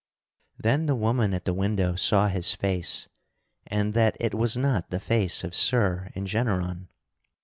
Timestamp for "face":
2.53-3.07, 4.99-5.43